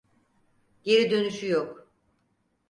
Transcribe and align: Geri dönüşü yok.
Geri 0.83 1.11
dönüşü 1.11 1.45
yok. 1.47 1.87